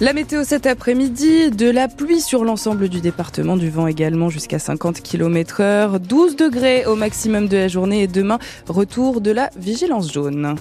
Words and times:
La 0.00 0.12
météo 0.12 0.44
cet 0.44 0.66
après-midi, 0.66 1.50
de 1.50 1.68
la 1.68 1.88
pluie 1.88 2.20
sur 2.20 2.44
l'ensemble 2.44 2.88
du 2.88 3.00
département, 3.00 3.56
du 3.56 3.68
vent 3.68 3.88
également 3.88 4.28
jusqu'à 4.28 4.60
50 4.60 5.00
km 5.00 5.60
heure, 5.60 5.98
12 5.98 6.36
degrés 6.36 6.86
au 6.86 6.94
maximum 6.94 7.48
de 7.48 7.56
la 7.56 7.66
journée 7.66 8.04
et 8.04 8.06
demain, 8.06 8.38
retour 8.68 9.20
de 9.20 9.32
la 9.32 9.50
vigilance 9.56 10.12
jaune. 10.12 10.54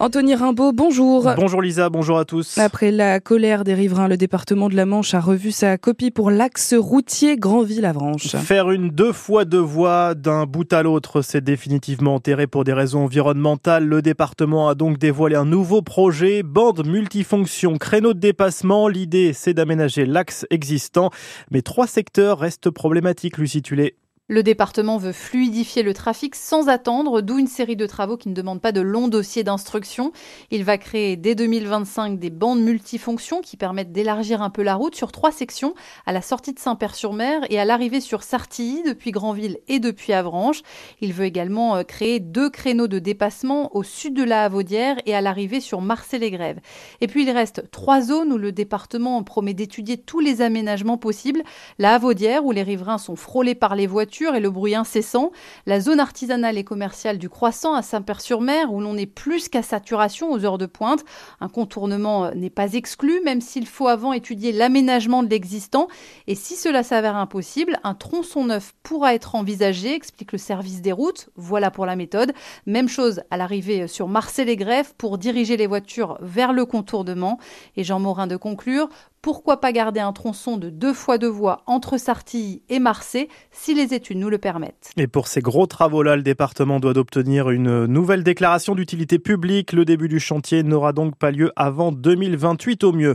Anthony 0.00 0.34
Rimbaud, 0.34 0.72
bonjour. 0.72 1.30
Bonjour 1.36 1.60
Lisa, 1.60 1.90
bonjour 1.90 2.18
à 2.18 2.24
tous. 2.24 2.56
Après 2.56 2.90
la 2.90 3.20
colère 3.20 3.64
des 3.64 3.74
riverains, 3.74 4.08
le 4.08 4.16
département 4.16 4.70
de 4.70 4.74
la 4.74 4.86
Manche 4.86 5.12
a 5.12 5.20
revu 5.20 5.50
sa 5.50 5.76
copie 5.76 6.10
pour 6.10 6.30
l'axe 6.30 6.72
routier 6.72 7.36
Grandville-Avranches. 7.36 8.34
Faire 8.36 8.70
une 8.70 8.88
deux 8.88 9.12
fois 9.12 9.44
deux 9.44 9.58
voies 9.58 10.14
d'un 10.14 10.46
bout 10.46 10.72
à 10.72 10.82
l'autre, 10.82 11.20
c'est 11.20 11.44
définitivement 11.44 12.14
enterré 12.14 12.46
pour 12.46 12.64
des 12.64 12.72
raisons 12.72 13.04
environnementales. 13.04 13.84
Le 13.84 14.00
département 14.00 14.70
a 14.70 14.74
donc 14.74 14.96
dévoilé 14.96 15.36
un 15.36 15.44
nouveau 15.44 15.82
projet, 15.82 16.42
bande 16.42 16.86
multifonction, 16.86 17.76
créneau 17.76 18.14
de 18.14 18.20
dépassement. 18.20 18.88
L'idée, 18.88 19.34
c'est 19.34 19.52
d'aménager 19.52 20.06
l'axe 20.06 20.46
existant, 20.48 21.10
mais 21.50 21.60
trois 21.60 21.86
secteurs 21.86 22.38
restent 22.38 22.70
problématiques, 22.70 23.36
lui 23.36 23.50
situer. 23.50 23.96
Le 24.30 24.44
département 24.44 24.96
veut 24.96 25.10
fluidifier 25.10 25.82
le 25.82 25.92
trafic 25.92 26.36
sans 26.36 26.68
attendre, 26.68 27.20
d'où 27.20 27.40
une 27.40 27.48
série 27.48 27.74
de 27.74 27.84
travaux 27.84 28.16
qui 28.16 28.28
ne 28.28 28.34
demandent 28.34 28.60
pas 28.60 28.70
de 28.70 28.80
longs 28.80 29.08
dossiers 29.08 29.42
d'instruction. 29.42 30.12
Il 30.52 30.62
va 30.62 30.78
créer 30.78 31.16
dès 31.16 31.34
2025 31.34 32.16
des 32.16 32.30
bandes 32.30 32.60
multifonctions 32.60 33.40
qui 33.40 33.56
permettent 33.56 33.90
d'élargir 33.90 34.40
un 34.40 34.50
peu 34.50 34.62
la 34.62 34.76
route 34.76 34.94
sur 34.94 35.10
trois 35.10 35.32
sections, 35.32 35.74
à 36.06 36.12
la 36.12 36.22
sortie 36.22 36.52
de 36.52 36.60
Saint-Père-sur-Mer 36.60 37.40
et 37.50 37.58
à 37.58 37.64
l'arrivée 37.64 38.00
sur 38.00 38.22
Sartilly 38.22 38.84
depuis 38.84 39.10
Granville 39.10 39.58
et 39.66 39.80
depuis 39.80 40.12
Avranches. 40.12 40.62
Il 41.00 41.12
veut 41.12 41.24
également 41.24 41.74
euh, 41.74 41.82
créer 41.82 42.20
deux 42.20 42.50
créneaux 42.50 42.86
de 42.86 43.00
dépassement 43.00 43.74
au 43.74 43.82
sud 43.82 44.14
de 44.14 44.22
la 44.22 44.44
Havaudière 44.44 44.98
et 45.06 45.14
à 45.16 45.22
l'arrivée 45.22 45.58
sur 45.58 45.80
Marseille-les-Grèves. 45.80 46.60
Et 47.00 47.08
puis 47.08 47.24
il 47.24 47.30
reste 47.32 47.68
trois 47.72 48.00
zones 48.00 48.32
où 48.32 48.38
le 48.38 48.52
département 48.52 49.24
promet 49.24 49.54
d'étudier 49.54 49.96
tous 49.98 50.20
les 50.20 50.40
aménagements 50.40 50.98
possibles. 50.98 51.42
La 51.80 51.94
Havaudière 51.94 52.44
où 52.44 52.52
les 52.52 52.62
riverains 52.62 52.98
sont 52.98 53.16
frôlés 53.16 53.56
par 53.56 53.74
les 53.74 53.88
voitures 53.88 54.19
et 54.28 54.40
le 54.40 54.50
bruit 54.50 54.74
incessant, 54.74 55.32
la 55.66 55.80
zone 55.80 56.00
artisanale 56.00 56.58
et 56.58 56.64
commerciale 56.64 57.18
du 57.18 57.28
Croissant 57.28 57.74
à 57.74 57.82
Saint-Père-sur-Mer 57.82 58.72
où 58.72 58.80
l'on 58.80 58.96
est 58.96 59.06
plus 59.06 59.48
qu'à 59.48 59.62
saturation 59.62 60.30
aux 60.30 60.44
heures 60.44 60.58
de 60.58 60.66
pointe. 60.66 61.04
Un 61.40 61.48
contournement 61.48 62.26
euh, 62.26 62.30
n'est 62.34 62.50
pas 62.50 62.74
exclu 62.74 63.20
même 63.24 63.40
s'il 63.40 63.66
faut 63.66 63.88
avant 63.88 64.12
étudier 64.12 64.52
l'aménagement 64.52 65.22
de 65.22 65.28
l'existant 65.28 65.88
et 66.26 66.34
si 66.34 66.56
cela 66.56 66.82
s'avère 66.82 67.16
impossible, 67.16 67.78
un 67.82 67.94
tronçon 67.94 68.44
neuf 68.44 68.74
pourra 68.82 69.14
être 69.14 69.34
envisagé, 69.34 69.94
explique 69.94 70.32
le 70.32 70.38
service 70.38 70.82
des 70.82 70.92
routes. 70.92 71.30
Voilà 71.36 71.70
pour 71.70 71.86
la 71.86 71.96
méthode. 71.96 72.32
Même 72.66 72.88
chose 72.88 73.22
à 73.30 73.36
l'arrivée 73.36 73.88
sur 73.88 74.08
Marseille-les-Greffes 74.08 74.94
pour 74.98 75.18
diriger 75.18 75.56
les 75.56 75.66
voitures 75.66 76.18
vers 76.20 76.52
le 76.52 76.66
contournement. 76.66 77.38
Et 77.76 77.84
Jean 77.84 78.00
Morin 78.00 78.26
de 78.26 78.36
conclure, 78.36 78.88
pourquoi 79.22 79.60
pas 79.60 79.72
garder 79.72 80.00
un 80.00 80.12
tronçon 80.12 80.56
de 80.56 80.70
deux 80.70 80.94
fois 80.94 81.18
deux 81.18 81.28
voies 81.28 81.62
entre 81.66 81.98
Sartilly 81.98 82.62
et 82.70 82.78
Marseille 82.78 83.28
si 83.50 83.74
les 83.74 83.92
études 83.92 84.16
nous 84.16 84.30
le 84.30 84.38
permettent 84.38 84.92
Et 84.96 85.06
pour 85.06 85.28
ces 85.28 85.42
gros 85.42 85.66
travaux-là, 85.66 86.16
le 86.16 86.22
département 86.22 86.80
doit 86.80 86.96
obtenir 86.96 87.50
une 87.50 87.84
nouvelle 87.84 88.24
déclaration 88.24 88.74
d'utilité 88.74 89.18
publique. 89.18 89.72
Le 89.72 89.84
début 89.84 90.08
du 90.08 90.20
chantier 90.20 90.62
n'aura 90.62 90.94
donc 90.94 91.16
pas 91.16 91.30
lieu 91.30 91.52
avant 91.54 91.92
2028 91.92 92.82
au 92.84 92.92
mieux. 92.92 93.14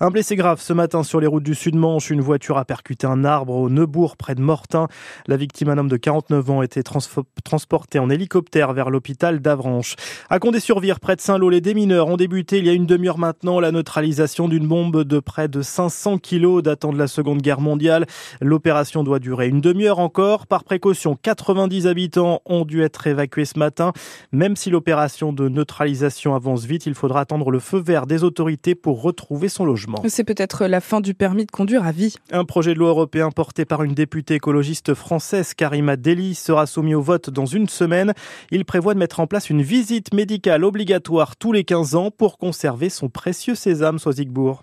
Un 0.00 0.10
blessé 0.10 0.36
grave 0.36 0.60
ce 0.60 0.74
matin 0.74 1.02
sur 1.02 1.20
les 1.20 1.26
routes 1.26 1.44
du 1.44 1.54
Sud-Manche. 1.54 2.10
Une 2.10 2.20
voiture 2.20 2.58
a 2.58 2.66
percuté 2.66 3.06
un 3.06 3.24
arbre 3.24 3.54
au 3.54 3.70
Neubourg 3.70 4.18
près 4.18 4.34
de 4.34 4.42
Mortain. 4.42 4.88
La 5.26 5.38
victime, 5.38 5.70
un 5.70 5.78
homme 5.78 5.88
de 5.88 5.96
49 5.96 6.50
ans, 6.50 6.60
a 6.60 6.64
été 6.64 6.82
transporté 6.82 7.98
en 7.98 8.10
hélicoptère 8.10 8.74
vers 8.74 8.90
l'hôpital 8.90 9.40
d'Avranches. 9.40 9.96
À 10.28 10.38
Condé-sur-Vire, 10.38 11.00
près 11.00 11.16
de 11.16 11.22
Saint-Lô, 11.22 11.48
les 11.48 11.62
démineurs 11.62 12.08
ont 12.08 12.16
débuté 12.16 12.58
il 12.58 12.66
y 12.66 12.68
a 12.68 12.72
une 12.72 12.86
demi-heure 12.86 13.18
maintenant 13.18 13.58
la 13.58 13.72
neutralisation 13.72 14.48
d'une 14.48 14.68
bombe 14.68 15.02
de 15.02 15.18
près 15.18 15.45
de 15.48 15.62
500 15.62 16.18
kilos 16.18 16.62
datant 16.62 16.92
de 16.92 16.98
la 16.98 17.06
Seconde 17.06 17.42
Guerre 17.42 17.60
mondiale. 17.60 18.06
L'opération 18.40 19.02
doit 19.02 19.18
durer 19.18 19.48
une 19.48 19.60
demi-heure 19.60 19.98
encore. 19.98 20.46
Par 20.46 20.64
précaution, 20.64 21.16
90 21.20 21.86
habitants 21.86 22.40
ont 22.44 22.64
dû 22.64 22.82
être 22.82 23.06
évacués 23.06 23.44
ce 23.44 23.58
matin. 23.58 23.92
Même 24.32 24.56
si 24.56 24.70
l'opération 24.70 25.32
de 25.32 25.48
neutralisation 25.48 26.34
avance 26.34 26.64
vite, 26.64 26.86
il 26.86 26.94
faudra 26.94 27.20
attendre 27.20 27.50
le 27.50 27.58
feu 27.58 27.78
vert 27.78 28.06
des 28.06 28.24
autorités 28.24 28.74
pour 28.74 29.02
retrouver 29.02 29.48
son 29.48 29.64
logement. 29.64 30.02
C'est 30.08 30.24
peut-être 30.24 30.66
la 30.66 30.80
fin 30.80 31.00
du 31.00 31.14
permis 31.14 31.46
de 31.46 31.50
conduire 31.50 31.84
à 31.84 31.92
vie. 31.92 32.16
Un 32.32 32.44
projet 32.44 32.74
de 32.74 32.78
loi 32.78 32.90
européen 32.90 33.30
porté 33.30 33.64
par 33.64 33.82
une 33.82 33.94
députée 33.94 34.34
écologiste 34.34 34.94
française, 34.94 35.54
Karima 35.54 35.96
Deli, 35.96 36.34
sera 36.34 36.66
soumis 36.66 36.94
au 36.94 37.02
vote 37.02 37.30
dans 37.30 37.46
une 37.46 37.68
semaine. 37.68 38.12
Il 38.50 38.64
prévoit 38.64 38.94
de 38.94 38.98
mettre 38.98 39.20
en 39.20 39.26
place 39.26 39.50
une 39.50 39.62
visite 39.62 40.14
médicale 40.14 40.64
obligatoire 40.64 41.36
tous 41.36 41.52
les 41.52 41.64
15 41.64 41.94
ans 41.94 42.10
pour 42.10 42.38
conserver 42.38 42.88
son 42.88 43.08
précieux 43.08 43.54
sésame, 43.54 43.98
Soisigbourg 43.98 44.62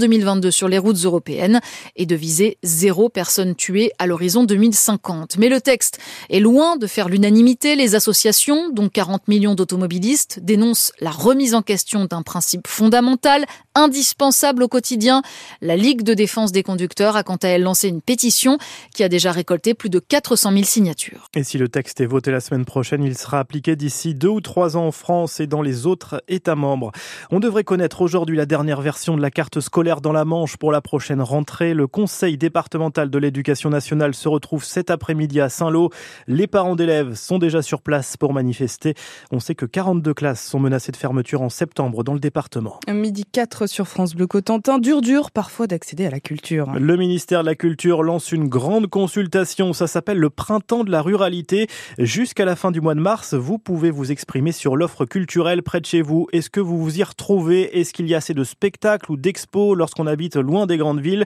2022 0.01 0.51
sur 0.51 0.67
les 0.67 0.77
routes 0.77 0.97
européennes 0.97 1.61
et 1.95 2.05
de 2.05 2.15
viser 2.15 2.57
zéro 2.63 3.07
personne 3.07 3.55
tuée 3.55 3.91
à 3.99 4.07
l'horizon 4.07 4.43
2050. 4.43 5.37
Mais 5.37 5.47
le 5.47 5.61
texte 5.61 5.99
est 6.29 6.39
loin 6.39 6.75
de 6.75 6.87
faire 6.87 7.07
l'unanimité. 7.07 7.75
Les 7.75 7.95
associations, 7.95 8.69
dont 8.71 8.89
40 8.89 9.27
millions 9.27 9.55
d'automobilistes, 9.55 10.39
dénoncent 10.41 10.91
la 10.99 11.11
remise 11.11 11.55
en 11.55 11.61
question 11.61 12.05
d'un 12.05 12.21
principe 12.21 12.67
fondamental, 12.67 13.45
indispensable 13.75 14.63
au 14.63 14.67
quotidien. 14.67 15.21
La 15.61 15.75
Ligue 15.75 16.01
de 16.03 16.13
défense 16.13 16.51
des 16.51 16.63
conducteurs 16.63 17.15
a 17.15 17.23
quant 17.23 17.37
à 17.37 17.47
elle 17.47 17.63
lancé 17.63 17.87
une 17.87 18.01
pétition 18.01 18.57
qui 18.93 19.03
a 19.03 19.09
déjà 19.09 19.31
récolté 19.31 19.73
plus 19.73 19.89
de 19.89 19.99
400 19.99 20.51
000 20.51 20.63
signatures. 20.63 21.29
Et 21.35 21.43
si 21.43 21.57
le 21.57 21.69
texte 21.69 22.01
est 22.01 22.05
voté 22.05 22.31
la 22.31 22.39
semaine 22.39 22.65
prochaine, 22.65 23.03
il 23.03 23.17
sera 23.17 23.39
appliqué 23.39 23.75
d'ici 23.75 24.15
deux 24.15 24.29
ou 24.29 24.41
trois 24.41 24.77
ans 24.77 24.87
en 24.87 24.91
France 24.91 25.39
et 25.39 25.47
dans 25.47 25.61
les 25.61 25.85
autres 25.85 26.23
États 26.27 26.55
membres. 26.55 26.91
On 27.29 27.39
devrait 27.39 27.63
connaître 27.63 28.01
aujourd'hui 28.01 28.37
la 28.37 28.45
dernière 28.45 28.81
version 28.81 29.15
de 29.15 29.21
la 29.21 29.31
carte 29.31 29.59
scolaire 29.59 29.90
dans 29.99 30.13
la 30.13 30.23
Manche 30.23 30.55
pour 30.55 30.71
la 30.71 30.79
prochaine 30.79 31.21
rentrée. 31.21 31.73
Le 31.73 31.87
Conseil 31.87 32.37
départemental 32.37 33.09
de 33.09 33.17
l'éducation 33.17 33.69
nationale 33.69 34.13
se 34.13 34.29
retrouve 34.29 34.63
cet 34.63 34.89
après-midi 34.89 35.41
à 35.41 35.49
Saint-Lô. 35.49 35.89
Les 36.27 36.47
parents 36.47 36.77
d'élèves 36.77 37.15
sont 37.15 37.39
déjà 37.39 37.61
sur 37.61 37.81
place 37.81 38.15
pour 38.15 38.31
manifester. 38.31 38.93
On 39.31 39.41
sait 39.41 39.55
que 39.55 39.65
42 39.65 40.13
classes 40.13 40.45
sont 40.45 40.59
menacées 40.59 40.93
de 40.93 40.97
fermeture 40.97 41.41
en 41.41 41.49
septembre 41.49 42.05
dans 42.05 42.13
le 42.13 42.19
département. 42.19 42.79
Midi 42.87 43.25
4 43.29 43.67
sur 43.67 43.87
France 43.87 44.15
Bleu 44.15 44.27
Cotentin. 44.27 44.79
Dur, 44.79 45.01
dur 45.01 45.31
parfois 45.31 45.67
d'accéder 45.67 46.05
à 46.05 46.11
la 46.11 46.21
culture. 46.21 46.71
Le 46.79 46.95
ministère 46.95 47.41
de 47.41 47.47
la 47.47 47.55
Culture 47.55 48.03
lance 48.03 48.31
une 48.31 48.47
grande 48.47 48.87
consultation. 48.87 49.73
Ça 49.73 49.87
s'appelle 49.87 50.19
le 50.19 50.29
Printemps 50.29 50.83
de 50.83 50.91
la 50.91 51.01
ruralité. 51.01 51.67
Jusqu'à 51.97 52.45
la 52.45 52.55
fin 52.55 52.71
du 52.71 52.79
mois 52.79 52.95
de 52.95 53.01
mars, 53.01 53.33
vous 53.33 53.57
pouvez 53.57 53.89
vous 53.89 54.11
exprimer 54.11 54.51
sur 54.51 54.77
l'offre 54.77 55.05
culturelle 55.05 55.63
près 55.63 55.81
de 55.81 55.85
chez 55.87 56.01
vous. 56.01 56.27
Est-ce 56.31 56.51
que 56.51 56.59
vous 56.59 56.77
vous 56.77 56.99
y 56.99 57.03
retrouvez? 57.03 57.79
Est-ce 57.79 57.93
qu'il 57.93 58.07
y 58.07 58.13
a 58.13 58.17
assez 58.17 58.33
de 58.35 58.43
spectacles 58.43 59.11
ou 59.11 59.17
d'expos? 59.17 59.75
Lorsqu'on 59.81 60.05
habite 60.05 60.35
loin 60.35 60.67
des 60.67 60.77
grandes 60.77 61.01
villes. 61.01 61.25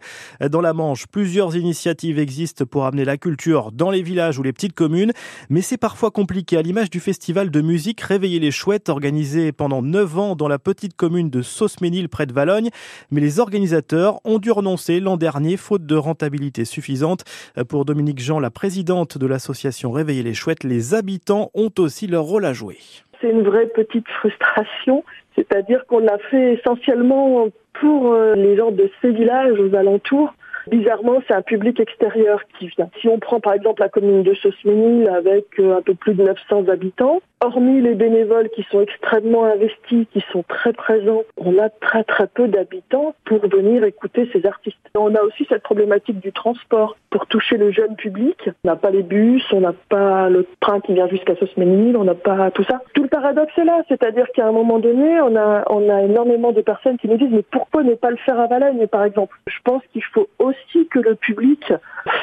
Dans 0.50 0.62
la 0.62 0.72
Manche, 0.72 1.08
plusieurs 1.08 1.58
initiatives 1.58 2.20
existent 2.20 2.64
pour 2.66 2.86
amener 2.86 3.04
la 3.04 3.18
culture 3.18 3.74
dans 3.74 3.92
les 3.92 4.02
villages 4.02 4.40
ou 4.40 4.44
les 4.44 4.54
petites 4.54 4.74
communes, 4.74 5.12
mais 5.50 5.60
c'est 5.60 5.78
parfois 5.78 6.10
compliqué 6.10 6.56
à 6.56 6.62
l'image 6.62 6.90
du 6.90 7.02
festival 7.02 7.52
de 7.52 7.60
musique 7.60 8.00
Réveiller 8.00 8.40
les 8.40 8.52
Chouettes 8.52 8.88
organisé 8.88 9.52
pendant 9.52 9.82
9 9.82 10.20
ans 10.20 10.36
dans 10.38 10.48
la 10.48 10.58
petite 10.58 10.96
commune 10.96 11.30
de 11.30 11.42
Sauce-Ménil 11.42 12.08
près 12.08 12.26
de 12.26 12.32
Valogne, 12.32 12.70
mais 13.12 13.20
les 13.20 13.42
organisateurs 13.42 14.22
ont 14.24 14.40
dû 14.40 14.52
renoncer 14.52 15.02
l'an 15.02 15.18
dernier 15.18 15.58
faute 15.58 15.86
de 15.86 15.96
rentabilité 15.96 16.64
suffisante. 16.64 17.26
Pour 17.68 17.84
Dominique 17.84 18.20
Jean, 18.20 18.40
la 18.40 18.52
présidente 18.52 19.18
de 19.18 19.28
l'association 19.28 19.92
Réveiller 19.92 20.24
les 20.24 20.34
Chouettes, 20.34 20.64
les 20.64 20.94
habitants 20.94 21.52
ont 21.54 21.72
aussi 21.78 22.08
leur 22.08 22.24
rôle 22.24 22.46
à 22.46 22.54
jouer. 22.54 22.78
C'est 23.20 23.30
une 23.30 23.44
vraie 23.44 23.68
petite 23.68 24.08
frustration, 24.20 25.04
c'est-à-dire 25.36 25.86
qu'on 25.88 26.00
l'a 26.00 26.18
fait 26.30 26.54
essentiellement 26.54 27.48
pour 27.80 28.14
euh, 28.14 28.36
les 28.36 28.56
gens 28.56 28.72
de 28.72 28.90
ces 29.02 29.12
villages 29.12 29.60
aux 29.60 29.76
alentours. 29.76 30.34
Bizarrement, 30.68 31.22
c'est 31.28 31.34
un 31.34 31.44
public 31.44 31.80
extérieur 31.80 32.42
qui 32.58 32.68
vient. 32.70 32.90
Si 33.00 33.08
on 33.08 33.20
prend 33.20 33.40
par 33.40 33.54
exemple 33.54 33.82
la 33.82 33.90
commune 33.90 34.24
de 34.24 34.34
Chausménil 34.34 35.08
avec 35.10 35.46
euh, 35.60 35.78
un 35.78 35.82
peu 35.82 35.94
plus 35.94 36.16
de 36.16 36.24
900 36.24 36.70
habitants, 36.70 37.22
hormis 37.46 37.82
les 37.82 37.96
bénévoles 37.96 38.50
qui 38.50 38.64
sont 38.72 38.82
extrêmement 38.82 39.46
investis, 39.46 40.06
qui 40.12 40.24
sont 40.32 40.44
très 40.48 40.74
présents, 40.74 41.24
on 41.38 41.58
a 41.60 41.70
très 41.70 42.04
très 42.04 42.28
peu 42.28 42.48
d'habitants 42.48 43.14
pour 43.26 43.48
venir 43.48 43.84
écouter 43.84 44.30
ces 44.34 44.46
artistes. 44.46 44.78
On 44.96 45.14
a 45.16 45.22
aussi 45.22 45.46
cette 45.48 45.64
problématique 45.64 46.20
du 46.20 46.32
transport 46.32 46.98
pour 47.10 47.28
toucher 47.28 47.58
le 47.58 47.72
jeune 47.72 47.96
public. 47.96 48.50
On 48.64 48.70
n'a 48.70 48.76
pas 48.76 48.90
les 48.90 49.04
bus, 49.04 49.44
on 49.54 49.62
n'a 49.62 49.74
pas 49.90 50.30
le 50.30 50.46
train 50.60 50.80
qui 50.82 50.94
vient 50.94 51.08
jusqu'à 51.08 51.36
Sosménil, 51.36 51.96
on 51.98 52.04
n'a 52.04 52.16
pas 52.16 52.52
tout 52.52 52.64
ça. 52.64 52.82
Tout 52.94 53.04
le 53.04 53.10
paradoxe 53.10 53.54
est 53.58 53.64
là, 53.64 53.84
c'est-à-dire 53.88 54.28
qu'à 54.34 54.48
un 54.48 54.52
moment 54.52 54.80
donné, 54.80 55.22
on 55.22 55.36
a, 55.36 56.02
énormément 56.04 56.52
de 56.52 56.62
personnes 56.62 56.98
qui 56.98 57.08
nous 57.08 57.18
disent 57.18 57.32
mais 57.32 57.44
pourquoi 57.44 57.84
ne 57.84 57.94
pas 57.94 58.10
le 58.10 58.18
faire 58.18 58.40
à 58.40 58.48
Valaigne 58.48 58.88
par 58.88 59.04
exemple? 59.04 59.38
Je 59.48 59.60
pense 59.64 59.82
qu'il 59.94 60.04
faut 60.04 60.28
aussi 60.40 60.88
que 60.88 61.00
le 61.00 61.16
public 61.16 61.74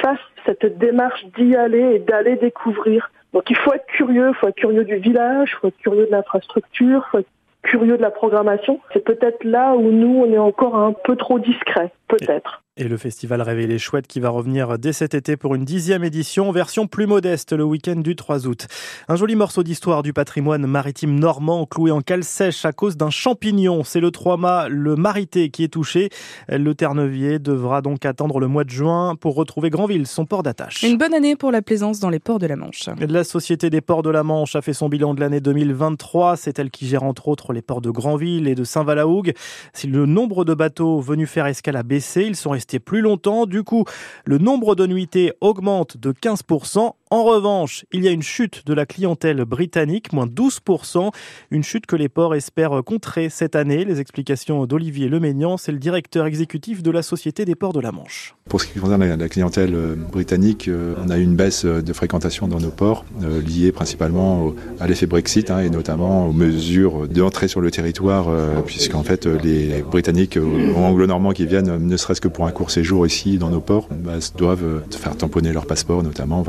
fasse 0.02 0.18
cette 0.46 0.78
démarche 0.78 1.24
d'y 1.36 1.54
aller 1.56 1.94
et 1.94 1.98
d'aller 1.98 2.36
découvrir. 2.36 3.10
Donc 3.32 3.44
il 3.48 3.56
faut 3.56 3.72
être 3.72 3.86
curieux, 3.86 4.28
il 4.28 4.34
faut 4.34 4.48
être 4.48 4.56
curieux 4.56 4.84
du 4.84 4.96
village, 4.96 5.50
il 5.52 5.56
faut 5.60 5.68
être 5.68 5.78
curieux 5.78 6.06
de 6.06 6.10
l'infrastructure, 6.10 7.04
il 7.06 7.10
faut 7.10 7.18
être 7.18 7.28
curieux 7.62 7.96
de 7.96 8.02
la 8.02 8.10
programmation. 8.10 8.80
C'est 8.92 9.04
peut-être 9.04 9.44
là 9.44 9.74
où 9.74 9.90
nous, 9.90 10.22
on 10.24 10.32
est 10.32 10.38
encore 10.38 10.76
un 10.76 10.92
peu 10.92 11.16
trop 11.16 11.38
discret, 11.38 11.92
peut-être. 12.08 12.62
Et 12.78 12.84
le 12.84 12.96
festival 12.96 13.42
Réveil 13.42 13.66
les 13.66 13.78
Chouettes 13.78 14.06
qui 14.06 14.18
va 14.18 14.30
revenir 14.30 14.78
dès 14.78 14.94
cet 14.94 15.12
été 15.12 15.36
pour 15.36 15.54
une 15.54 15.66
dixième 15.66 16.04
édition, 16.04 16.50
version 16.52 16.86
plus 16.86 17.06
modeste 17.06 17.52
le 17.52 17.64
week-end 17.64 17.96
du 17.96 18.16
3 18.16 18.46
août. 18.46 18.66
Un 19.08 19.16
joli 19.16 19.36
morceau 19.36 19.62
d'histoire 19.62 20.02
du 20.02 20.14
patrimoine 20.14 20.66
maritime 20.66 21.18
normand 21.18 21.66
cloué 21.66 21.90
en 21.90 22.00
cale 22.00 22.24
sèche 22.24 22.64
à 22.64 22.72
cause 22.72 22.96
d'un 22.96 23.10
champignon. 23.10 23.84
C'est 23.84 24.00
le 24.00 24.10
3 24.10 24.38
mât, 24.38 24.68
le 24.70 24.96
Marité, 24.96 25.50
qui 25.50 25.64
est 25.64 25.68
touché. 25.68 26.08
Le 26.48 26.74
Ternevier 26.74 27.38
devra 27.38 27.82
donc 27.82 28.06
attendre 28.06 28.40
le 28.40 28.48
mois 28.48 28.64
de 28.64 28.70
juin 28.70 29.16
pour 29.16 29.34
retrouver 29.34 29.68
Granville, 29.68 30.06
son 30.06 30.24
port 30.24 30.42
d'attache. 30.42 30.82
Une 30.82 30.96
bonne 30.96 31.12
année 31.12 31.36
pour 31.36 31.50
la 31.52 31.60
plaisance 31.60 32.00
dans 32.00 32.08
les 32.08 32.20
ports 32.20 32.38
de 32.38 32.46
la 32.46 32.56
Manche. 32.56 32.88
La 33.06 33.24
Société 33.24 33.68
des 33.68 33.82
ports 33.82 34.02
de 34.02 34.08
la 34.08 34.22
Manche 34.22 34.56
a 34.56 34.62
fait 34.62 34.72
son 34.72 34.88
bilan 34.88 35.12
de 35.12 35.20
l'année 35.20 35.40
2023. 35.42 36.38
C'est 36.38 36.58
elle 36.58 36.70
qui 36.70 36.86
gère 36.86 37.02
entre 37.02 37.28
autres 37.28 37.52
les 37.52 37.60
ports 37.60 37.82
de 37.82 37.90
Granville 37.90 38.48
et 38.48 38.54
de 38.54 38.64
Saint-Valahougue. 38.64 39.34
Si 39.74 39.88
le 39.88 40.06
nombre 40.06 40.46
de 40.46 40.54
bateaux 40.54 41.02
venus 41.02 41.28
faire 41.28 41.44
escale 41.44 41.76
a 41.76 41.82
baissé, 41.82 42.22
ils 42.22 42.34
sont 42.34 42.54
plus 42.78 43.00
longtemps. 43.00 43.46
Du 43.46 43.62
coup, 43.62 43.84
le 44.24 44.38
nombre 44.38 44.74
de 44.74 44.86
nuitées 44.86 45.32
augmente 45.40 45.96
de 45.96 46.12
15%. 46.12 46.92
En 47.12 47.24
revanche, 47.24 47.84
il 47.92 48.02
y 48.02 48.08
a 48.08 48.10
une 48.10 48.22
chute 48.22 48.64
de 48.64 48.72
la 48.72 48.86
clientèle 48.86 49.44
britannique, 49.44 50.14
moins 50.14 50.24
12%, 50.24 51.10
une 51.50 51.62
chute 51.62 51.84
que 51.84 51.94
les 51.94 52.08
ports 52.08 52.34
espèrent 52.34 52.82
contrer 52.86 53.28
cette 53.28 53.54
année. 53.54 53.84
Les 53.84 54.00
explications 54.00 54.64
d'Olivier 54.64 55.10
Leménian, 55.10 55.58
c'est 55.58 55.72
le 55.72 55.78
directeur 55.78 56.24
exécutif 56.24 56.82
de 56.82 56.90
la 56.90 57.02
Société 57.02 57.44
des 57.44 57.54
ports 57.54 57.74
de 57.74 57.80
la 57.80 57.92
Manche. 57.92 58.34
Pour 58.48 58.62
ce 58.62 58.66
qui 58.66 58.78
concerne 58.78 59.04
la 59.04 59.28
clientèle 59.28 59.74
euh, 59.74 59.94
britannique, 59.94 60.68
euh, 60.68 60.94
on 61.04 61.10
a 61.10 61.18
eu 61.18 61.22
une 61.22 61.36
baisse 61.36 61.66
euh, 61.66 61.82
de 61.82 61.92
fréquentation 61.92 62.48
dans 62.48 62.60
nos 62.60 62.70
ports, 62.70 63.04
liée 63.20 63.72
principalement 63.72 64.54
à 64.80 64.86
l'effet 64.86 65.06
Brexit 65.06 65.50
hein, 65.50 65.60
et 65.60 65.68
notamment 65.68 66.28
aux 66.28 66.32
mesures 66.32 67.08
d'entrée 67.08 67.46
sur 67.46 67.60
le 67.60 67.70
territoire, 67.70 68.28
puisqu'en 68.64 69.02
fait 69.02 69.26
les 69.26 69.82
Britanniques 69.82 70.38
ou 70.40 70.78
anglo-normands 70.78 71.32
qui 71.32 71.44
viennent, 71.44 71.76
ne 71.76 71.96
serait-ce 71.98 72.22
que 72.22 72.28
pour 72.28 72.46
un 72.46 72.52
court 72.52 72.70
séjour 72.70 73.06
ici 73.06 73.36
dans 73.36 73.50
nos 73.50 73.60
ports, 73.60 73.88
bah, 73.90 74.14
doivent 74.36 74.82
faire 74.90 75.16
tamponner 75.16 75.52
leur 75.52 75.66
passeport 75.66 76.02
notamment. 76.02 76.42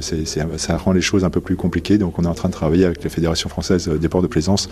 Ça 0.00 0.76
rend 0.76 0.92
les 0.92 1.00
choses 1.00 1.24
un 1.24 1.30
peu 1.30 1.40
plus 1.40 1.56
compliquées. 1.56 1.98
Donc 1.98 2.18
on 2.18 2.24
est 2.24 2.28
en 2.28 2.34
train 2.34 2.48
de 2.48 2.54
travailler 2.54 2.84
avec 2.84 3.02
la 3.04 3.10
Fédération 3.10 3.48
française 3.48 3.88
des 3.88 4.08
ports 4.08 4.22
de 4.22 4.26
plaisance 4.26 4.68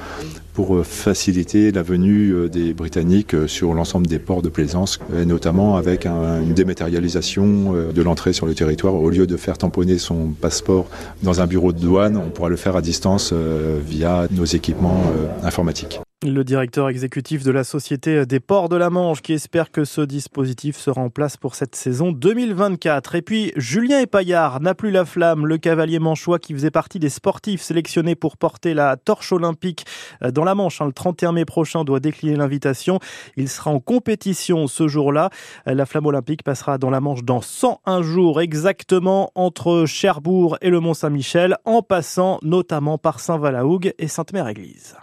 pour 0.54 0.84
faciliter 0.84 1.72
la 1.72 1.82
venue 1.82 2.48
des 2.48 2.72
Britanniques 2.72 3.34
sur 3.46 3.74
l'ensemble 3.74 4.06
des 4.06 4.18
ports 4.18 4.42
de 4.42 4.48
plaisance, 4.48 4.98
notamment 5.26 5.76
avec 5.76 6.06
une 6.06 6.54
dématérialisation 6.54 7.74
de 7.94 8.02
l'entrée 8.02 8.32
sur 8.32 8.46
le 8.46 8.54
territoire. 8.54 8.94
Au 8.94 9.10
lieu 9.10 9.26
de 9.26 9.36
faire 9.36 9.58
tamponner 9.58 9.98
son 9.98 10.28
passeport 10.28 10.86
dans 11.22 11.40
un 11.40 11.46
bureau 11.46 11.72
de 11.72 11.78
douane, 11.78 12.16
on 12.16 12.30
pourra 12.30 12.48
le 12.48 12.56
faire 12.56 12.76
à 12.76 12.82
distance 12.82 13.32
via 13.32 14.26
nos 14.30 14.44
équipements 14.44 15.02
informatiques. 15.42 16.00
Le 16.24 16.44
directeur 16.44 16.88
exécutif 16.88 17.42
de 17.42 17.50
la 17.50 17.62
Société 17.62 18.24
des 18.24 18.40
Ports 18.40 18.70
de 18.70 18.76
la 18.76 18.88
Manche 18.88 19.20
qui 19.20 19.34
espère 19.34 19.70
que 19.70 19.84
ce 19.84 20.00
dispositif 20.00 20.78
sera 20.78 21.02
en 21.02 21.10
place 21.10 21.36
pour 21.36 21.54
cette 21.54 21.76
saison 21.76 22.10
2024. 22.10 23.16
Et 23.16 23.20
puis, 23.20 23.52
Julien 23.56 24.00
Epaillard 24.00 24.62
n'a 24.62 24.74
plus 24.74 24.90
la 24.90 25.04
flamme. 25.04 25.46
Le 25.46 25.58
cavalier 25.58 25.98
manchois 25.98 26.38
qui 26.38 26.54
faisait 26.54 26.70
partie 26.70 26.98
des 26.98 27.10
sportifs 27.10 27.60
sélectionnés 27.60 28.14
pour 28.14 28.38
porter 28.38 28.72
la 28.72 28.96
torche 28.96 29.30
olympique 29.30 29.84
dans 30.32 30.44
la 30.44 30.54
Manche 30.54 30.80
hein, 30.80 30.86
le 30.86 30.94
31 30.94 31.32
mai 31.32 31.44
prochain 31.44 31.84
doit 31.84 32.00
décliner 32.00 32.36
l'invitation. 32.36 32.98
Il 33.36 33.50
sera 33.50 33.70
en 33.70 33.78
compétition 33.78 34.68
ce 34.68 34.88
jour-là. 34.88 35.28
La 35.66 35.84
flamme 35.84 36.06
olympique 36.06 36.44
passera 36.44 36.78
dans 36.78 36.88
la 36.88 37.02
Manche 37.02 37.24
dans 37.24 37.42
101 37.42 38.00
jours 38.00 38.40
exactement 38.40 39.32
entre 39.34 39.84
Cherbourg 39.84 40.56
et 40.62 40.70
le 40.70 40.80
Mont-Saint-Michel 40.80 41.58
en 41.66 41.82
passant 41.82 42.38
notamment 42.40 42.96
par 42.96 43.20
Saint-Valahougue 43.20 43.92
et 43.98 44.08
Sainte-Mère-Église. 44.08 44.94